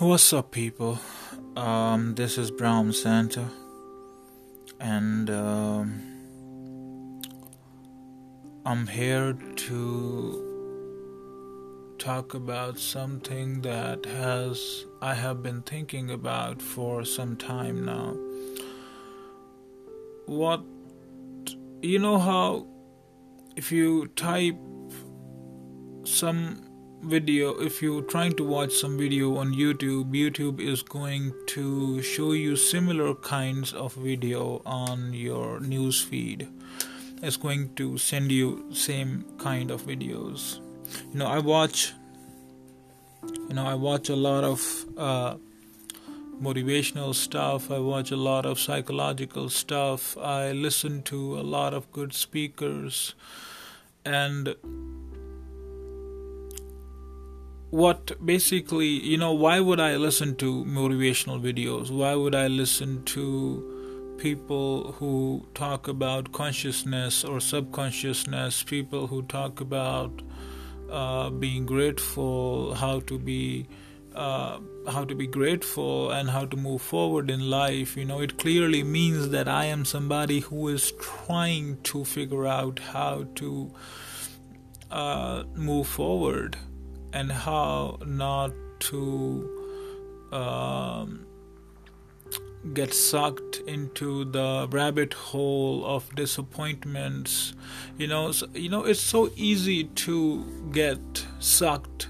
What's 0.00 0.32
up, 0.32 0.50
people? 0.50 0.98
Um, 1.56 2.14
this 2.14 2.38
is 2.38 2.50
Brown 2.50 2.94
Santa, 2.94 3.50
and 4.80 5.28
um, 5.28 6.00
I'm 8.64 8.86
here 8.86 9.34
to 9.34 10.46
talk 11.98 12.32
about 12.32 12.78
something 12.78 13.60
that 13.60 14.06
has 14.06 14.86
I 15.02 15.12
have 15.12 15.42
been 15.42 15.60
thinking 15.60 16.10
about 16.10 16.62
for 16.62 17.04
some 17.04 17.36
time 17.36 17.84
now. 17.84 18.16
What 20.24 20.62
you 21.82 21.98
know 21.98 22.18
how 22.18 22.66
if 23.54 23.70
you 23.70 24.06
type 24.16 24.56
some 26.04 26.69
video 27.02 27.58
if 27.58 27.80
you're 27.80 28.02
trying 28.02 28.32
to 28.34 28.44
watch 28.44 28.72
some 28.72 28.98
video 28.98 29.36
on 29.36 29.52
YouTube 29.54 30.10
YouTube 30.12 30.60
is 30.60 30.82
going 30.82 31.32
to 31.46 32.02
show 32.02 32.32
you 32.32 32.56
similar 32.56 33.14
kinds 33.14 33.72
of 33.72 33.94
video 33.94 34.60
on 34.66 35.12
your 35.14 35.60
news 35.60 36.02
feed. 36.02 36.46
It's 37.22 37.36
going 37.36 37.74
to 37.76 37.96
send 37.98 38.30
you 38.30 38.66
same 38.72 39.24
kind 39.38 39.70
of 39.70 39.82
videos. 39.82 40.60
You 41.12 41.20
know 41.20 41.26
I 41.26 41.38
watch 41.38 41.94
you 43.22 43.54
know 43.54 43.66
I 43.66 43.74
watch 43.74 44.08
a 44.08 44.16
lot 44.16 44.44
of 44.44 44.84
uh, 44.96 45.36
motivational 46.40 47.14
stuff. 47.14 47.70
I 47.70 47.78
watch 47.78 48.10
a 48.10 48.16
lot 48.16 48.46
of 48.46 48.58
psychological 48.58 49.48
stuff. 49.48 50.16
I 50.18 50.52
listen 50.52 51.02
to 51.04 51.38
a 51.38 51.42
lot 51.42 51.74
of 51.74 51.90
good 51.92 52.12
speakers. 52.12 53.14
And 54.04 54.54
what 57.70 58.24
basically 58.26 58.88
you 58.88 59.16
know 59.16 59.32
why 59.32 59.60
would 59.60 59.78
i 59.78 59.96
listen 59.96 60.34
to 60.34 60.64
motivational 60.64 61.40
videos? 61.40 61.90
Why 61.90 62.14
would 62.16 62.34
i 62.34 62.48
listen 62.48 63.04
to 63.04 64.16
people 64.18 64.92
who 64.92 65.46
talk 65.54 65.86
about 65.86 66.32
consciousness 66.32 67.24
or 67.24 67.40
subconsciousness 67.40 68.64
people 68.64 69.06
who 69.06 69.22
talk 69.22 69.60
about 69.60 70.20
uh, 70.90 71.30
being 71.30 71.64
grateful 71.64 72.74
how 72.74 72.98
to 73.00 73.18
be 73.18 73.68
uh, 74.16 74.58
how 74.88 75.04
to 75.04 75.14
be 75.14 75.28
grateful 75.28 76.10
and 76.10 76.28
how 76.28 76.44
to 76.44 76.56
move 76.56 76.82
forward 76.82 77.30
in 77.30 77.48
life? 77.48 77.96
You 77.96 78.04
know 78.04 78.20
it 78.20 78.36
clearly 78.36 78.82
means 78.82 79.28
that 79.28 79.46
i 79.46 79.66
am 79.66 79.84
somebody 79.84 80.40
who 80.40 80.66
is 80.66 80.92
trying 80.98 81.80
to 81.84 82.04
figure 82.04 82.48
out 82.48 82.80
how 82.80 83.28
to 83.36 83.72
uh, 84.90 85.44
move 85.54 85.86
forward 85.86 86.56
and 87.12 87.30
how 87.30 87.98
not 88.04 88.52
to 88.80 89.60
um, 90.32 91.26
get 92.74 92.94
sucked 92.94 93.58
into 93.66 94.24
the 94.24 94.68
rabbit 94.70 95.12
hole 95.12 95.84
of 95.84 96.14
disappointments. 96.14 97.54
You 97.98 98.06
know 98.06 98.32
so, 98.32 98.46
you 98.54 98.68
know 98.68 98.84
it's 98.84 99.00
so 99.00 99.30
easy 99.36 99.84
to 99.84 100.70
get 100.72 101.26
sucked 101.38 102.08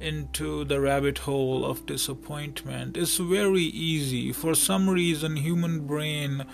into 0.00 0.64
the 0.64 0.80
rabbit 0.80 1.18
hole 1.18 1.64
of 1.64 1.86
disappointment. 1.86 2.96
It's 2.96 3.16
very 3.16 3.62
easy. 3.62 4.32
For 4.32 4.54
some 4.54 4.90
reason 4.90 5.36
human 5.36 5.86
brain 5.86 6.44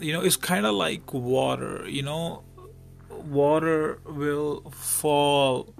you 0.00 0.12
know 0.12 0.20
it's 0.20 0.36
kind 0.36 0.64
of 0.64 0.74
like 0.74 1.12
water. 1.12 1.84
You 1.88 2.02
know 2.02 2.44
water 3.10 4.00
will 4.06 4.70
fall 4.70 5.74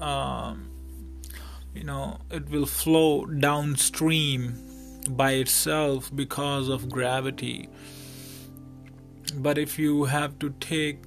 um, 0.00 0.69
you 1.74 1.84
know 1.84 2.18
it 2.30 2.48
will 2.50 2.66
flow 2.66 3.24
downstream 3.26 4.54
by 5.08 5.32
itself 5.32 6.10
because 6.14 6.68
of 6.68 6.88
gravity. 6.88 7.68
But 9.36 9.58
if 9.58 9.78
you 9.78 10.04
have 10.04 10.38
to 10.40 10.50
take 10.60 11.06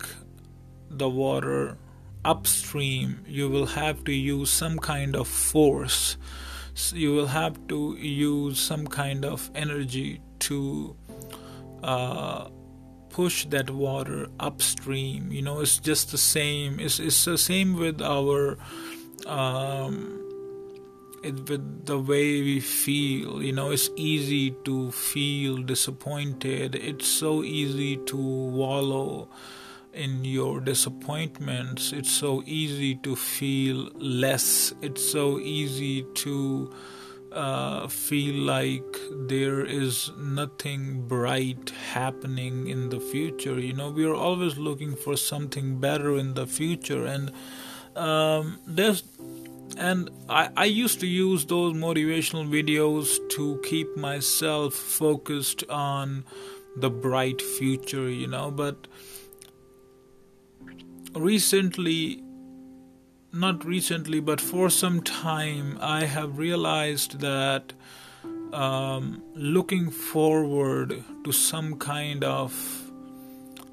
the 0.90 1.10
water 1.10 1.78
upstream 2.26 3.20
you 3.28 3.50
will 3.50 3.66
have 3.66 4.04
to 4.06 4.14
use 4.14 4.50
some 4.50 4.80
kind 4.80 5.16
of 5.16 5.28
force. 5.28 6.18
So 6.74 6.96
you 6.96 7.14
will 7.14 7.28
have 7.28 7.68
to 7.68 7.96
use 8.00 8.60
some 8.60 8.88
kind 8.88 9.26
of 9.26 9.52
energy 9.54 10.22
to 10.40 10.96
uh, 11.84 12.50
push 13.10 13.46
that 13.48 13.70
water 13.70 14.28
upstream. 14.40 15.32
You 15.32 15.42
know 15.42 15.60
it's 15.60 15.78
just 15.78 16.12
the 16.12 16.18
same 16.18 16.80
it's, 16.80 17.00
it's 17.00 17.26
the 17.26 17.38
same 17.38 17.78
with 17.78 18.02
our 18.02 18.58
um, 19.28 20.23
it, 21.24 21.50
with 21.50 21.86
the 21.86 21.98
way 21.98 22.42
we 22.42 22.60
feel 22.60 23.42
you 23.42 23.54
know 23.54 23.72
it's 23.72 23.90
easy 23.96 24.52
to 24.66 24.92
feel 24.92 25.58
disappointed. 25.58 26.76
It's 26.76 27.08
so 27.08 27.44
easy 27.44 27.98
to 27.98 28.18
wallow 28.18 29.30
in 29.94 30.26
your 30.26 30.60
disappointments. 30.60 31.92
It's 31.94 32.12
so 32.12 32.44
easy 32.46 32.96
to 32.96 33.16
feel 33.16 33.90
less. 33.96 34.74
It's 34.82 35.08
so 35.08 35.40
easy 35.40 36.04
to 36.16 36.74
uh, 37.32 37.88
feel 37.88 38.36
like 38.36 38.98
there 39.28 39.66
is 39.66 40.12
nothing 40.18 41.08
bright 41.08 41.72
happening 41.92 42.68
in 42.68 42.90
the 42.90 43.00
future. 43.00 43.60
You 43.60 43.74
know 43.74 43.90
we 43.90 44.06
are 44.06 44.16
always 44.16 44.58
looking 44.58 44.96
for 44.96 45.18
something 45.18 45.80
better 45.80 46.18
in 46.18 46.34
the 46.34 46.48
future. 46.48 47.06
And 47.06 47.32
um, 47.96 48.60
there's 48.66 49.04
and 49.78 50.10
I, 50.30 50.50
I 50.56 50.66
used 50.66 51.00
to 51.00 51.08
use 51.08 51.46
those 51.46 51.74
motivational 51.74 52.48
videos 52.48 53.18
to 53.32 53.60
keep 53.64 53.96
myself 53.98 54.74
focused 54.74 55.64
on 55.70 56.26
the 56.76 56.90
bright 56.90 57.42
future 57.42 58.10
you 58.10 58.28
know 58.28 58.52
but 58.52 58.88
recently 61.16 62.24
not 63.32 63.64
recently 63.66 64.20
but 64.20 64.42
for 64.42 64.70
some 64.70 65.02
time 65.02 65.78
i 65.82 66.06
have 66.06 66.38
realized 66.38 67.20
that 67.20 67.74
um, 68.54 69.24
looking 69.34 69.90
forward 69.90 71.04
to 71.24 71.32
some 71.32 71.78
kind 71.80 72.24
of 72.24 72.92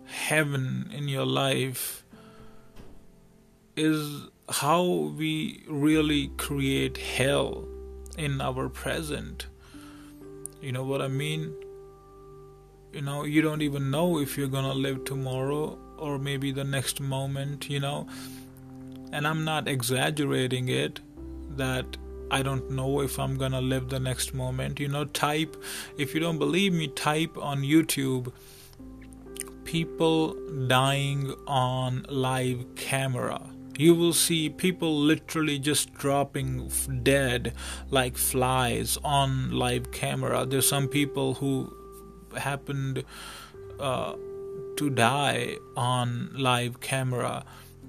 heaven 0.06 0.90
in 0.92 1.08
your 1.08 1.26
life 1.26 2.04
is 3.76 4.28
how 4.50 4.82
we 5.16 5.62
really 5.68 6.28
create 6.36 6.96
hell 6.96 7.68
in 8.18 8.40
our 8.40 8.68
present. 8.68 9.46
You 10.60 10.72
know 10.72 10.82
what 10.82 11.00
I 11.00 11.08
mean? 11.08 11.54
You 12.92 13.02
know, 13.02 13.24
you 13.24 13.42
don't 13.42 13.62
even 13.62 13.90
know 13.90 14.18
if 14.18 14.36
you're 14.36 14.48
gonna 14.48 14.74
live 14.74 15.04
tomorrow 15.04 15.78
or 15.96 16.18
maybe 16.18 16.50
the 16.50 16.64
next 16.64 17.00
moment, 17.00 17.70
you 17.70 17.78
know. 17.78 18.08
And 19.12 19.26
I'm 19.26 19.44
not 19.44 19.68
exaggerating 19.68 20.68
it 20.68 21.00
that 21.56 21.96
I 22.32 22.42
don't 22.42 22.70
know 22.72 23.00
if 23.02 23.18
I'm 23.20 23.36
gonna 23.36 23.60
live 23.60 23.88
the 23.88 24.00
next 24.00 24.34
moment. 24.34 24.80
You 24.80 24.88
know, 24.88 25.04
type, 25.04 25.56
if 25.96 26.12
you 26.12 26.20
don't 26.20 26.38
believe 26.38 26.72
me, 26.72 26.88
type 26.88 27.38
on 27.38 27.62
YouTube 27.62 28.32
people 29.64 30.34
dying 30.66 31.32
on 31.46 32.04
live 32.08 32.64
camera 32.74 33.40
you 33.80 33.94
will 33.94 34.12
see 34.12 34.50
people 34.50 34.94
literally 34.94 35.58
just 35.58 35.94
dropping 35.94 36.70
dead 37.02 37.54
like 37.90 38.18
flies 38.18 38.98
on 39.02 39.50
live 39.52 39.90
camera. 39.90 40.44
There's 40.44 40.68
some 40.68 40.86
people 40.86 41.34
who 41.34 41.72
happened 42.36 43.04
uh, 43.78 44.16
to 44.76 44.90
die 44.90 45.56
on 45.76 46.30
live 46.36 46.80
camera, 46.80 47.44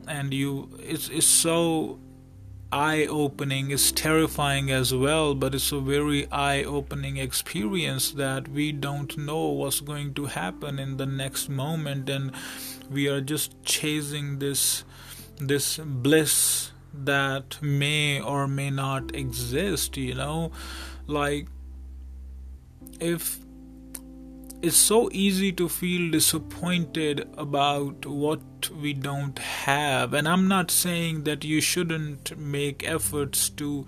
and 0.07 0.33
you 0.33 0.69
it's 0.79 1.09
it's 1.09 1.27
so 1.27 1.99
eye 2.73 3.05
opening 3.07 3.69
it's 3.69 3.91
terrifying 3.91 4.71
as 4.71 4.93
well 4.95 5.35
but 5.35 5.53
it's 5.53 5.73
a 5.73 5.79
very 5.81 6.25
eye 6.31 6.63
opening 6.63 7.17
experience 7.17 8.11
that 8.11 8.47
we 8.47 8.71
don't 8.71 9.17
know 9.17 9.47
what's 9.47 9.81
going 9.81 10.13
to 10.13 10.27
happen 10.27 10.79
in 10.79 10.95
the 10.95 11.05
next 11.05 11.49
moment. 11.49 12.09
And 12.09 12.31
we 12.89 13.09
are 13.09 13.19
just 13.19 13.61
chasing 13.63 14.39
this 14.39 14.85
this 15.47 15.77
bliss 15.77 16.71
that 16.93 17.61
may 17.61 18.21
or 18.21 18.47
may 18.47 18.69
not 18.69 19.15
exist 19.15 19.97
you 19.97 20.15
know? 20.15 20.51
Like 21.07 21.47
if 22.99 23.39
it's 24.61 24.77
so 24.77 25.09
easy 25.11 25.51
to 25.51 25.67
feel 25.67 26.11
disappointed 26.11 27.27
about 27.35 28.05
what 28.05 28.69
we 28.69 28.93
don't 28.93 29.39
have 29.39 30.13
and 30.13 30.27
i'm 30.27 30.47
not 30.47 30.69
saying 30.69 31.23
that 31.23 31.43
you 31.43 31.59
shouldn't 31.59 32.37
make 32.37 32.87
efforts 32.87 33.49
to 33.49 33.87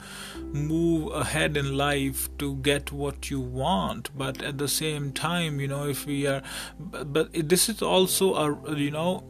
move 0.51 1.13
ahead 1.13 1.55
in 1.55 1.77
life 1.77 2.27
to 2.39 2.55
get 2.55 2.91
what 2.91 3.29
you 3.29 3.39
want 3.39 4.09
but 4.17 4.41
at 4.41 4.57
the 4.57 4.67
same 4.67 5.11
time 5.11 5.59
you 5.59 5.67
know 5.67 5.87
if 5.87 6.07
we 6.07 6.25
are 6.25 6.41
but 6.79 7.31
this 7.33 7.69
is 7.69 7.83
also 7.83 8.33
a 8.33 8.75
you 8.75 8.89
know 8.89 9.23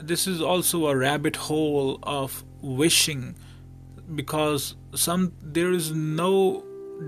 this 0.00 0.26
is 0.26 0.40
also 0.40 0.86
a 0.86 0.96
rabbit 0.96 1.36
hole 1.36 1.98
of 2.02 2.44
wishing 2.60 3.34
because 4.14 4.74
some 4.94 5.32
there 5.42 5.72
is 5.72 5.92
no 5.92 6.64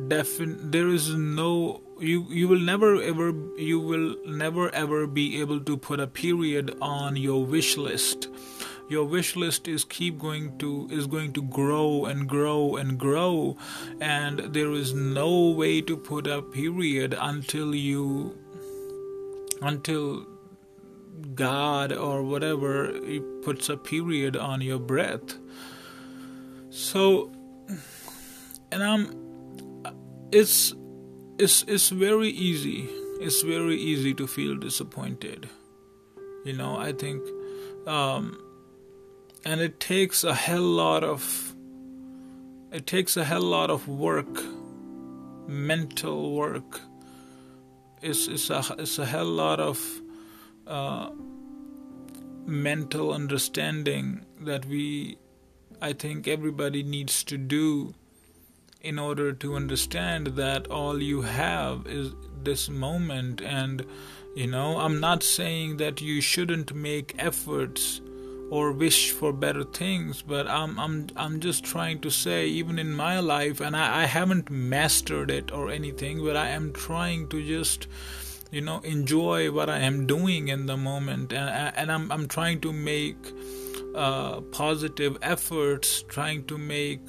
defin 0.09 0.71
there 0.71 0.89
is 0.89 1.15
no 1.15 1.81
you 2.01 2.27
you 2.29 2.49
will 2.49 2.61
never 2.61 3.01
ever 3.03 3.33
you 3.59 3.79
will 3.79 4.17
never 4.27 4.75
ever 4.75 5.07
be 5.07 5.41
able 5.41 5.61
to 5.61 5.77
put 5.77 6.01
a 6.01 6.07
period 6.07 6.77
on 6.81 7.17
your 7.17 7.45
wish 7.45 7.77
list. 7.77 8.29
Your 8.89 9.05
wish 9.05 9.37
list 9.37 9.69
is 9.69 9.85
keep 9.85 10.19
going 10.19 10.59
to 10.59 10.89
is 10.91 11.07
going 11.07 11.33
to 11.35 11.43
grow 11.43 12.07
and 12.07 12.29
grow 12.29 12.77
and 12.77 12.99
grow 12.99 13.57
and 14.01 14.39
there 14.39 14.73
is 14.73 14.93
no 14.95 15.51
way 15.51 15.81
to 15.83 15.97
put 15.97 16.27
a 16.27 16.43
period 16.43 17.15
until 17.19 17.75
you 17.75 18.37
until 19.63 20.27
god 21.35 21.93
or 21.93 22.23
whatever 22.23 22.93
he 23.05 23.21
puts 23.43 23.69
a 23.69 23.77
period 23.77 24.37
on 24.37 24.61
your 24.61 24.79
breath. 24.79 25.37
So 26.71 27.33
and 28.73 28.83
i'm 28.83 29.85
it's 30.33 30.75
it's 31.39 31.65
it's 31.67 31.89
very 31.89 32.29
easy. 32.29 32.89
It's 33.21 33.43
very 33.43 33.77
easy 33.77 34.15
to 34.15 34.27
feel 34.27 34.57
disappointed. 34.57 35.49
You 36.45 36.55
know 36.55 36.79
i 36.79 36.93
think 36.93 37.23
um 37.87 38.39
and 39.45 39.61
it 39.61 39.81
takes 39.81 40.25
a 40.25 40.35
hell 40.35 40.63
lot 40.63 41.05
of 41.05 41.55
it 42.73 42.87
takes 42.87 43.17
a 43.17 43.25
hell 43.25 43.43
lot 43.43 43.71
of 43.71 43.89
work 43.89 44.43
mental 45.51 46.33
work. 46.33 46.81
It's 48.01 48.29
it's 48.29 48.49
a 48.51 48.63
it's 48.79 48.99
a 48.99 49.05
hell 49.05 49.27
lot 49.27 49.61
of 49.61 49.79
mental 52.47 53.13
understanding 53.13 54.25
that 54.41 54.65
we 54.67 55.19
I 55.83 55.93
think 55.93 56.29
everybody 56.29 56.83
needs 56.83 57.25
to 57.25 57.39
do 57.39 57.95
in 58.81 58.99
order 58.99 59.33
to 59.33 59.57
understand 59.57 60.29
that 60.29 60.67
all 60.67 61.03
you 61.03 61.23
have 61.23 61.87
is 61.87 62.13
this 62.43 62.69
moment. 62.69 63.41
And 63.43 63.87
you 64.35 64.47
know 64.47 64.79
i'm 64.79 65.01
not 65.01 65.23
saying 65.23 65.77
that 65.79 66.01
you 66.01 66.21
shouldn't 66.21 66.73
make 66.73 67.15
efforts 67.19 68.01
or 68.49 68.71
wish 68.73 69.11
for 69.11 69.33
better 69.33 69.65
things 69.65 70.23
but 70.23 70.47
i'm 70.47 70.79
i'm 70.79 71.09
i'm 71.17 71.41
just 71.41 71.65
trying 71.65 72.01
to 72.01 72.11
say 72.11 72.47
even 72.47 72.79
in 72.79 72.93
my 72.93 73.19
life 73.19 73.61
and 73.61 73.77
i, 73.77 74.03
I 74.03 74.07
haven't 74.07 74.49
mastered 74.49 75.31
it 75.31 75.51
or 75.51 75.69
anything 75.71 76.25
but 76.25 76.37
i 76.37 76.49
am 76.49 76.73
trying 76.73 77.29
to 77.29 77.45
just 77.45 77.89
you 78.51 78.61
know 78.61 78.81
enjoy 78.81 79.51
what 79.51 79.71
i 79.71 79.79
am 79.79 80.07
doing 80.07 80.49
in 80.49 80.67
the 80.67 80.77
moment 80.77 81.33
and, 81.33 81.75
and 81.77 81.93
i'm 81.93 82.11
i'm 82.11 82.27
trying 82.27 82.61
to 82.61 82.73
make 82.73 83.33
uh, 83.95 84.41
positive 84.53 85.17
efforts 85.23 86.03
trying 86.03 86.45
to 86.45 86.57
make 86.57 87.03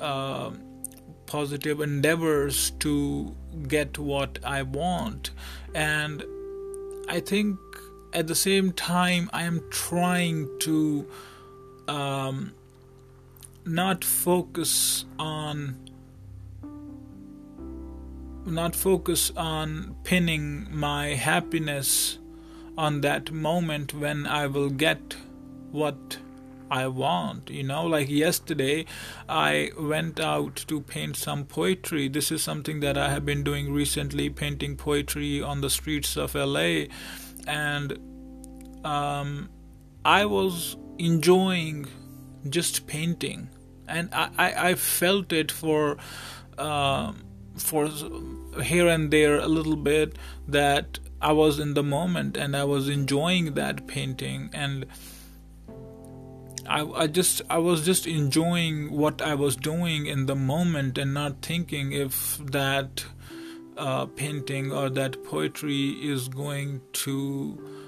uh, 0.00 0.50
positive 1.26 1.80
endeavors 1.80 2.70
to 2.78 3.34
get 3.68 3.98
what 3.98 4.38
I 4.44 4.62
want. 4.62 5.30
And 5.74 6.24
I 7.08 7.20
think 7.20 7.58
at 8.12 8.26
the 8.26 8.34
same 8.34 8.72
time, 8.72 9.28
I 9.32 9.42
am 9.42 9.62
trying 9.70 10.48
to 10.60 11.06
um, 11.88 12.54
not 13.64 14.04
focus 14.04 15.04
on 15.18 15.76
not 18.46 18.76
focus 18.76 19.32
on 19.36 19.96
pinning 20.04 20.68
my 20.70 21.08
happiness 21.08 22.18
on 22.78 23.00
that 23.00 23.32
moment 23.32 23.94
when 23.94 24.26
I 24.26 24.46
will 24.46 24.70
get 24.70 25.16
what 25.70 26.18
I 26.70 26.86
want. 26.88 27.50
You 27.50 27.62
know, 27.62 27.86
like 27.86 28.08
yesterday, 28.08 28.86
I 29.28 29.70
went 29.78 30.20
out 30.20 30.56
to 30.68 30.80
paint 30.80 31.16
some 31.16 31.44
poetry. 31.44 32.08
This 32.08 32.30
is 32.30 32.42
something 32.42 32.80
that 32.80 32.96
I 32.98 33.10
have 33.10 33.24
been 33.24 33.42
doing 33.42 33.72
recently, 33.72 34.30
painting 34.30 34.76
poetry 34.76 35.42
on 35.42 35.60
the 35.60 35.70
streets 35.70 36.16
of 36.16 36.34
LA. 36.34 36.86
And 37.46 37.98
um, 38.84 39.48
I 40.04 40.24
was 40.26 40.76
enjoying 40.98 41.86
just 42.48 42.86
painting. 42.86 43.48
And 43.88 44.12
I, 44.12 44.30
I, 44.38 44.68
I 44.70 44.74
felt 44.74 45.32
it 45.32 45.52
for. 45.52 45.96
Uh, 46.58 47.12
for 47.56 47.88
here 48.62 48.88
and 48.88 49.10
there 49.10 49.38
a 49.38 49.48
little 49.48 49.76
bit 49.76 50.16
that 50.46 50.98
I 51.20 51.32
was 51.32 51.58
in 51.58 51.74
the 51.74 51.82
moment 51.82 52.36
and 52.36 52.56
I 52.56 52.64
was 52.64 52.88
enjoying 52.88 53.54
that 53.54 53.86
painting 53.86 54.50
and 54.52 54.86
I, 56.68 56.84
I 56.84 57.06
just 57.06 57.42
I 57.48 57.58
was 57.58 57.84
just 57.84 58.06
enjoying 58.06 58.92
what 58.92 59.22
I 59.22 59.34
was 59.34 59.56
doing 59.56 60.06
in 60.06 60.26
the 60.26 60.34
moment 60.34 60.98
and 60.98 61.14
not 61.14 61.42
thinking 61.42 61.92
if 61.92 62.38
that 62.38 63.04
uh, 63.76 64.06
painting 64.06 64.72
or 64.72 64.90
that 64.90 65.24
poetry 65.24 65.90
is 65.90 66.28
going 66.28 66.80
to 66.92 67.85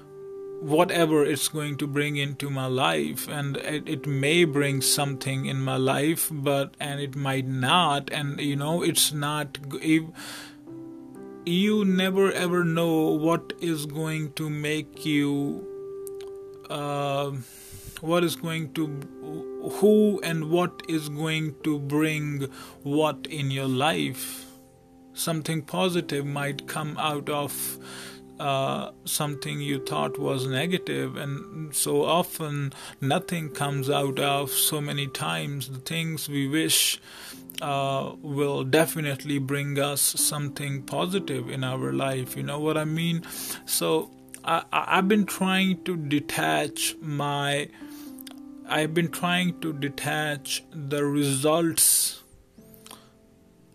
whatever 0.59 1.23
it's 1.23 1.47
going 1.47 1.77
to 1.77 1.87
bring 1.87 2.17
into 2.17 2.49
my 2.49 2.65
life 2.65 3.27
and 3.29 3.57
it, 3.57 3.87
it 3.87 4.05
may 4.05 4.43
bring 4.43 4.81
something 4.81 5.45
in 5.45 5.61
my 5.61 5.77
life 5.77 6.29
but 6.31 6.75
and 6.79 6.99
it 6.99 7.15
might 7.15 7.47
not 7.47 8.11
and 8.11 8.39
you 8.41 8.55
know 8.55 8.83
it's 8.83 9.13
not 9.13 9.57
if, 9.81 10.03
you 11.45 11.85
never 11.85 12.31
ever 12.33 12.63
know 12.63 13.07
what 13.07 13.53
is 13.59 13.85
going 13.85 14.31
to 14.33 14.49
make 14.49 15.05
you 15.05 15.65
uh, 16.69 17.31
what 18.01 18.23
is 18.23 18.35
going 18.35 18.71
to 18.73 18.87
who 19.73 20.19
and 20.23 20.49
what 20.49 20.81
is 20.87 21.09
going 21.09 21.55
to 21.63 21.79
bring 21.79 22.47
what 22.83 23.27
in 23.27 23.51
your 23.51 23.67
life. 23.67 24.45
Something 25.13 25.61
positive 25.63 26.25
might 26.25 26.67
come 26.67 26.97
out 26.97 27.29
of 27.29 27.77
uh, 28.39 28.91
something 29.05 29.59
you 29.61 29.79
thought 29.79 30.17
was 30.17 30.47
negative 30.47 31.17
and 31.17 31.75
so 31.75 32.05
often 32.05 32.73
nothing 33.01 33.49
comes 33.49 33.89
out 33.89 34.19
of 34.19 34.51
so 34.51 34.79
many 34.81 35.07
times. 35.07 35.69
The 35.69 35.79
things 35.79 36.29
we 36.29 36.47
wish 36.47 37.01
uh, 37.61 38.13
will 38.21 38.63
definitely 38.63 39.39
bring 39.39 39.77
us 39.77 40.01
something 40.01 40.83
positive 40.83 41.49
in 41.49 41.63
our 41.63 41.91
life 41.91 42.37
you 42.37 42.43
know 42.43 42.59
what 42.59 42.77
i 42.77 42.85
mean? 42.85 43.21
So 43.65 44.11
I, 44.45 44.63
i've 44.71 45.09
been 45.09 45.25
trying 45.25 45.83
to 45.83 45.97
detach 45.97 46.95
my 47.01 47.67
I've 48.71 48.93
been 48.93 49.09
trying 49.09 49.59
to 49.61 49.73
detach 49.73 50.63
the 50.71 51.03
results 51.03 51.98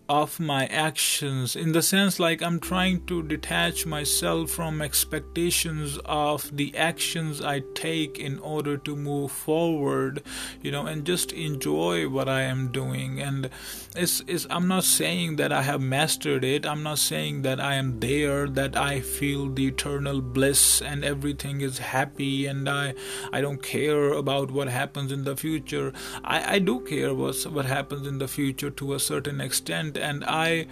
of 0.09 0.39
my 0.39 0.67
actions 0.67 1.57
in 1.57 1.73
the 1.73 1.83
sense 1.83 2.19
like 2.19 2.43
i'm 2.43 2.61
trying 2.61 3.05
to 3.07 3.23
detach 3.23 3.87
myself 3.87 4.51
from 4.51 4.83
expectations 4.83 5.99
of 6.05 6.55
the 6.57 6.77
actions 6.77 7.41
i 7.41 7.61
take 7.75 8.19
in 8.19 8.39
order 8.41 8.77
to 8.77 8.95
move 8.95 9.31
forward 9.31 10.23
you 10.63 10.71
know 10.71 10.87
and 10.87 11.05
just 11.05 11.33
enjoy 11.33 12.09
what 12.09 12.29
i 12.29 12.43
am 12.43 12.69
doing. 12.69 13.21
And 13.21 13.51
it's, 13.97 14.23
it's 14.27 14.47
i'm 14.51 14.69
not 14.69 14.85
saying 14.85 15.37
that 15.37 15.53
i 15.53 15.63
have 15.63 15.81
mastered 15.81 16.45
it. 16.45 16.67
I'm 16.67 16.83
not 16.83 16.99
saying 16.99 17.43
that 17.43 17.61
i 17.61 17.75
am 17.75 18.01
there 18.01 18.49
that 18.49 18.77
i 18.77 19.01
feel 19.01 19.49
the 19.49 19.67
eternal 19.69 20.21
bliss 20.21 20.83
and 20.83 21.05
everything 21.05 21.61
is 21.61 21.79
happy 21.79 22.47
and 22.47 22.69
i 22.69 22.95
i 23.33 23.41
don't 23.41 23.63
care 23.63 24.13
about 24.13 24.51
what 24.51 24.69
happens 24.69 25.13
in 25.13 25.25
the 25.25 25.37
future. 25.37 25.93
I 26.25 26.55
i 26.55 26.59
do 26.59 26.81
care 26.81 27.15
what 27.15 27.37
what 27.45 27.67
happens 27.67 28.07
in 28.07 28.19
the 28.19 28.29
future 28.29 28.71
to 28.71 28.95
a 28.95 29.01
certain 29.01 29.41
extent 29.41 29.94
and 29.97 30.25
I 30.25 30.67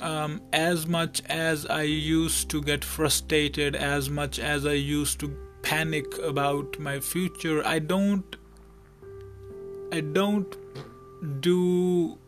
um, 0.00 0.40
as 0.52 0.86
much 0.86 1.22
as 1.28 1.64
I 1.66 1.82
used 1.82 2.50
to 2.50 2.60
get 2.60 2.84
frustrated, 2.84 3.76
as 3.76 4.10
much 4.10 4.38
as 4.38 4.66
I 4.66 4.72
used 4.72 5.20
to 5.20 5.36
panic 5.62 6.18
about 6.18 6.78
my 6.78 6.98
future, 7.00 7.64
I 7.64 7.78
don't 7.78 8.36
I 9.92 10.00
don't 10.00 10.56
do 11.40 12.18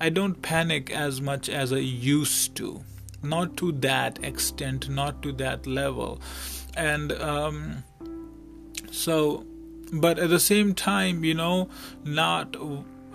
I 0.00 0.10
don't 0.10 0.40
panic 0.42 0.90
as 0.90 1.20
much 1.20 1.48
as 1.48 1.72
I 1.72 1.78
used 1.78 2.54
to. 2.56 2.82
Not 3.22 3.56
to 3.56 3.72
that 3.72 4.22
extent, 4.22 4.88
not 4.88 5.22
to 5.22 5.32
that 5.32 5.66
level. 5.66 6.20
And 6.76 7.12
um, 7.12 7.84
so 8.92 9.44
but 9.92 10.18
at 10.18 10.28
the 10.28 10.40
same 10.40 10.74
time, 10.74 11.24
you 11.24 11.34
know, 11.34 11.68
not 12.04 12.54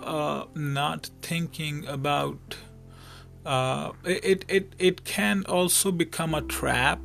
uh, 0.04 0.46
not 0.54 1.10
thinking 1.22 1.86
about 1.86 2.56
uh, 3.44 3.92
it, 4.04 4.44
it 4.48 4.74
it 4.78 5.04
can 5.04 5.44
also 5.46 5.92
become 5.92 6.34
a 6.34 6.42
trap 6.42 7.00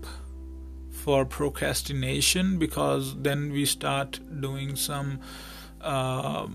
for 0.89 1.25
procrastination 1.25 2.57
because 2.57 3.15
then 3.21 3.51
we 3.51 3.65
start 3.65 4.19
doing 4.41 4.75
some 4.75 5.19
uh, 5.81 6.47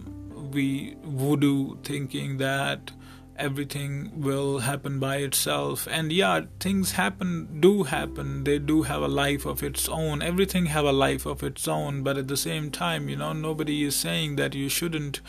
we 0.52 0.96
voodoo 1.02 1.76
thinking 1.82 2.38
that 2.38 2.92
everything 3.36 4.20
will 4.20 4.60
happen 4.60 5.00
by 5.00 5.16
itself. 5.16 5.88
And 5.90 6.12
yeah 6.12 6.42
things 6.60 6.92
happen 6.92 7.60
do 7.60 7.82
happen. 7.82 8.44
They 8.44 8.58
do 8.58 8.82
have 8.82 9.02
a 9.02 9.08
life 9.08 9.44
of 9.44 9.62
its 9.62 9.88
own. 9.88 10.22
Everything 10.22 10.66
have 10.66 10.84
a 10.84 10.92
life 10.92 11.26
of 11.26 11.42
its 11.42 11.66
own. 11.66 12.02
But 12.02 12.16
at 12.16 12.28
the 12.28 12.36
same 12.36 12.70
time 12.70 13.08
you 13.08 13.16
know 13.16 13.32
nobody 13.32 13.82
is 13.82 13.96
saying 13.96 14.36
that 14.36 14.54
you 14.54 14.68
shouldn't 14.68 15.20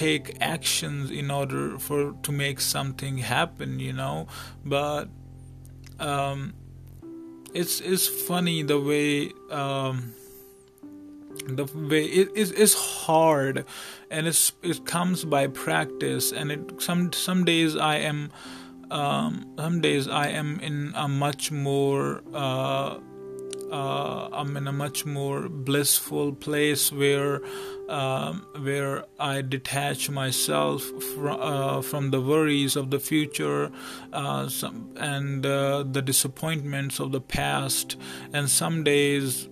take 0.00 0.36
actions 0.40 1.10
in 1.10 1.30
order 1.30 1.78
for 1.78 2.12
to 2.22 2.32
make 2.32 2.58
something 2.60 3.18
happen 3.18 3.78
you 3.78 3.92
know? 3.92 4.26
But 4.64 5.08
um, 5.98 6.54
it's 7.52 7.80
it's 7.80 8.08
funny 8.08 8.62
the 8.62 8.80
way 8.80 9.32
um, 9.50 10.14
the 11.46 11.64
way 11.64 12.04
it 12.04 12.28
is 12.34 12.50
it's 12.52 12.74
hard 12.74 13.64
and 14.10 14.26
it's 14.26 14.52
it 14.62 14.84
comes 14.86 15.24
by 15.24 15.46
practice 15.46 16.32
and 16.32 16.50
it 16.50 16.82
some 16.82 17.12
some 17.12 17.44
days 17.44 17.76
i 17.76 17.96
am 17.96 18.30
um, 18.90 19.46
some 19.58 19.80
days 19.80 20.08
i 20.08 20.28
am 20.28 20.58
in 20.60 20.92
a 20.96 21.08
much 21.08 21.50
more 21.50 22.22
uh, 22.34 22.98
uh, 23.70 24.28
I'm 24.32 24.56
in 24.56 24.66
a 24.66 24.72
much 24.72 25.04
more 25.04 25.48
blissful 25.48 26.32
place 26.32 26.90
where 26.92 27.40
um, 27.90 28.46
where 28.62 29.04
I 29.18 29.42
detach 29.42 30.08
myself 30.08 30.82
fr- 30.82 31.30
uh, 31.30 31.82
from 31.82 32.10
the 32.10 32.20
worries 32.20 32.76
of 32.76 32.90
the 32.90 33.00
future 33.00 33.72
uh, 34.12 34.48
some, 34.48 34.94
and 34.96 35.44
uh, 35.44 35.82
the 35.82 36.00
disappointments 36.00 37.00
of 37.00 37.10
the 37.10 37.20
past. 37.20 37.96
And 38.32 38.48
some 38.48 38.84
days 38.84 39.48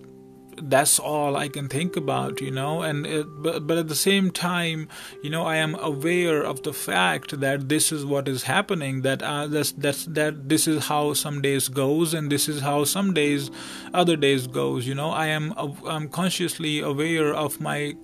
that's 0.61 0.99
all 0.99 1.35
I 1.35 1.47
can 1.47 1.67
think 1.67 1.95
about, 1.95 2.41
you 2.41 2.51
know. 2.51 2.81
And 2.81 3.05
it, 3.05 3.41
but, 3.41 3.65
but 3.67 3.77
at 3.77 3.87
the 3.87 3.95
same 3.95 4.31
time, 4.31 4.87
you 5.21 5.29
know, 5.29 5.43
I 5.45 5.57
am 5.57 5.75
aware 5.75 6.41
of 6.41 6.63
the 6.63 6.73
fact 6.73 7.39
that 7.39 7.69
this 7.69 7.91
is 7.91 8.05
what 8.05 8.27
is 8.27 8.43
happening. 8.43 9.01
That 9.01 9.21
uh, 9.21 9.47
that's 9.47 9.71
that's 9.71 10.05
that 10.05 10.49
this 10.49 10.67
is 10.67 10.85
how 10.85 11.13
some 11.13 11.41
days 11.41 11.67
goes, 11.67 12.13
and 12.13 12.31
this 12.31 12.47
is 12.49 12.61
how 12.61 12.83
some 12.83 13.13
days, 13.13 13.51
other 13.93 14.15
days 14.15 14.47
goes. 14.47 14.87
You 14.87 14.95
know, 14.95 15.09
I 15.09 15.27
am 15.27 15.53
I'm 15.85 16.09
consciously 16.09 16.79
aware 16.79 17.33
of 17.33 17.59
my 17.61 17.95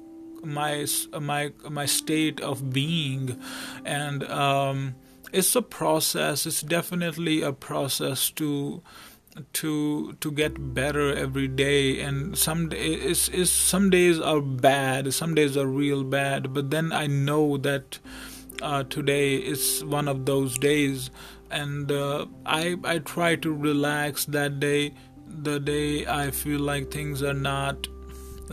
my 0.44 0.86
my 1.20 1.52
my 1.70 1.86
state 1.86 2.40
of 2.42 2.72
being, 2.72 3.40
and 3.84 4.24
um, 4.26 4.96
it's 5.34 5.56
a 5.56 5.62
process. 5.62 6.46
It's 6.46 6.62
definitely 6.62 7.42
a 7.42 7.52
process 7.52 8.30
to 8.32 8.82
to 9.54 10.13
to 10.22 10.32
get 10.32 10.74
better 10.74 11.13
every 11.15 11.48
day. 11.48 12.00
And 12.01 12.38
some 12.38 12.72
is 12.72 13.30
is 13.30 13.51
some 13.51 13.89
days 13.89 14.20
are 14.20 14.42
bad 14.42 15.13
some 15.13 15.36
days 15.36 15.58
are 15.58 15.68
real 15.68 16.04
bad. 16.04 16.54
But 16.54 16.72
then 16.72 16.92
i 16.92 17.08
know 17.08 17.58
that 17.58 18.00
uh, 18.62 18.84
today 18.84 19.36
is 19.36 19.84
one 19.84 20.08
of 20.08 20.25
those 20.25 20.58
days. 20.58 21.10
And 21.51 21.92
uh, 21.92 22.25
i 22.46 22.75
i 22.84 23.00
try 23.00 23.36
to 23.36 23.54
relax 23.54 24.25
that 24.25 24.60
day 24.60 24.94
the 25.27 25.60
day 25.60 26.06
i 26.06 26.32
feel 26.32 26.60
like 26.60 26.92
things 26.92 27.22
are 27.24 27.34
not 27.34 27.88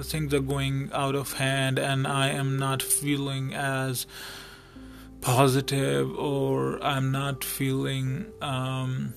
things 0.01 0.33
are 0.35 0.41
going 0.41 0.91
out 0.93 1.15
of 1.15 1.35
hand 1.35 1.79
and 1.79 2.07
i 2.07 2.29
am 2.29 2.59
not 2.59 2.83
feeling 2.83 3.55
as 3.55 4.07
positive 5.21 6.17
or 6.19 6.83
i'm 6.83 7.13
not 7.13 7.45
feeling 7.45 8.27
um, 8.41 9.15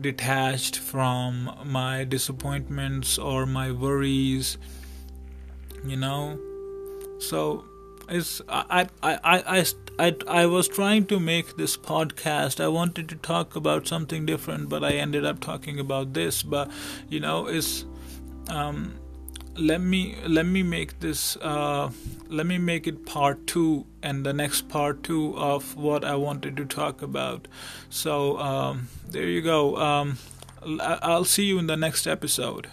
detached 0.00 0.78
from 0.78 1.50
my 1.64 2.04
disappointments 2.04 3.18
or 3.18 3.46
my 3.46 3.70
worries 3.70 4.58
you 5.84 5.96
know? 5.96 6.38
So 7.18 7.64
it's 8.08 8.40
I, 8.48 8.88
I 9.02 9.18
i 9.24 9.64
i 9.98 10.16
i 10.28 10.46
was 10.46 10.68
trying 10.68 11.06
to 11.06 11.20
make 11.20 11.56
this 11.56 11.76
podcast. 11.76 12.60
I 12.60 12.68
wanted 12.68 13.08
to 13.10 13.16
talk 13.16 13.56
about 13.56 13.86
something 13.86 14.26
different 14.26 14.68
but 14.68 14.82
i 14.82 14.92
ended 14.92 15.24
up 15.24 15.40
talking 15.40 15.78
about 15.78 16.12
this. 16.14 16.42
But 16.42 16.70
you 17.08 17.20
know 17.20 17.46
it's 17.46 17.84
um 18.48 18.94
let 19.56 19.80
me 19.80 20.16
let 20.26 20.46
me 20.46 20.62
make 20.62 21.00
this 21.00 21.36
uh, 21.36 21.90
let 22.28 22.46
me 22.46 22.58
make 22.58 22.86
it 22.86 23.04
part 23.04 23.46
two 23.46 23.86
and 24.02 24.24
the 24.24 24.32
next 24.32 24.68
part 24.68 25.02
two 25.02 25.36
of 25.36 25.76
what 25.76 26.04
I 26.04 26.16
wanted 26.16 26.56
to 26.56 26.64
talk 26.64 27.02
about. 27.02 27.48
So 27.90 28.38
um, 28.38 28.88
there 29.08 29.26
you 29.26 29.42
go. 29.42 29.76
Um, 29.76 30.18
I'll 30.80 31.24
see 31.24 31.44
you 31.44 31.58
in 31.58 31.66
the 31.66 31.76
next 31.76 32.06
episode. 32.06 32.68